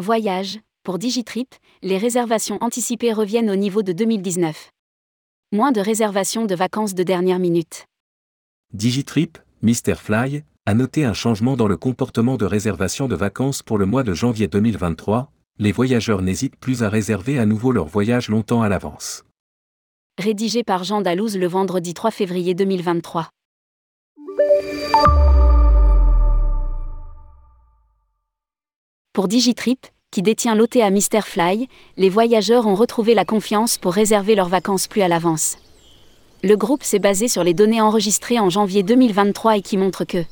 [0.00, 4.70] Voyage, pour Digitrip, les réservations anticipées reviennent au niveau de 2019.
[5.52, 7.84] Moins de réservations de vacances de dernière minute.
[8.72, 9.96] Digitrip, Mr.
[9.96, 14.02] Fly, a noté un changement dans le comportement de réservation de vacances pour le mois
[14.02, 15.30] de janvier 2023.
[15.58, 19.26] Les voyageurs n'hésitent plus à réserver à nouveau leur voyage longtemps à l'avance.
[20.18, 23.28] Rédigé par Jean Dalouse le vendredi 3 février 2023.
[29.20, 30.88] Pour Digitrip, qui détient l'OTA
[31.20, 35.58] Fly, les voyageurs ont retrouvé la confiance pour réserver leurs vacances plus à l'avance.
[36.42, 40.24] Le groupe s'est basé sur les données enregistrées en janvier 2023 et qui montrent que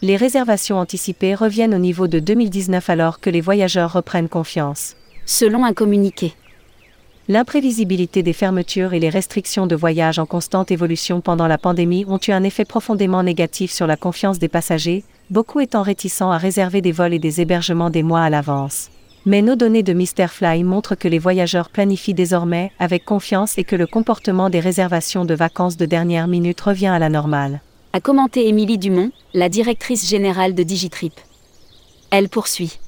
[0.00, 4.94] les réservations anticipées reviennent au niveau de 2019 alors que les voyageurs reprennent confiance.
[5.26, 6.32] Selon un communiqué.
[7.30, 12.18] L'imprévisibilité des fermetures et les restrictions de voyage en constante évolution pendant la pandémie ont
[12.26, 16.80] eu un effet profondément négatif sur la confiance des passagers, beaucoup étant réticents à réserver
[16.80, 18.88] des vols et des hébergements des mois à l'avance.
[19.26, 20.28] Mais nos données de Mr.
[20.28, 25.26] Fly montrent que les voyageurs planifient désormais avec confiance et que le comportement des réservations
[25.26, 27.60] de vacances de dernière minute revient à la normale.
[27.92, 31.12] A commenté Émilie Dumont, la directrice générale de Digitrip.
[32.10, 32.78] Elle poursuit.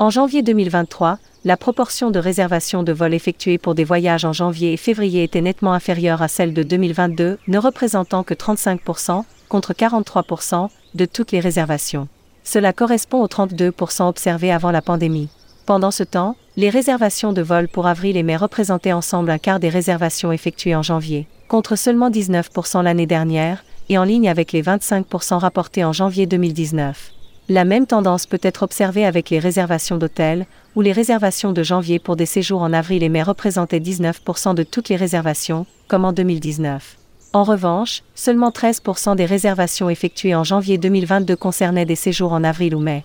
[0.00, 4.72] En janvier 2023, la proportion de réservations de vols effectuées pour des voyages en janvier
[4.72, 10.68] et février était nettement inférieure à celle de 2022, ne représentant que 35%, contre 43%
[10.94, 12.06] de toutes les réservations.
[12.44, 15.30] Cela correspond aux 32% observés avant la pandémie.
[15.66, 19.58] Pendant ce temps, les réservations de vols pour avril et mai représentaient ensemble un quart
[19.58, 24.62] des réservations effectuées en janvier, contre seulement 19% l'année dernière, et en ligne avec les
[24.62, 27.14] 25% rapportés en janvier 2019.
[27.50, 30.44] La même tendance peut être observée avec les réservations d'hôtels,
[30.76, 34.62] où les réservations de janvier pour des séjours en avril et mai représentaient 19% de
[34.62, 36.98] toutes les réservations, comme en 2019.
[37.32, 42.74] En revanche, seulement 13% des réservations effectuées en janvier 2022 concernaient des séjours en avril
[42.74, 43.04] ou mai.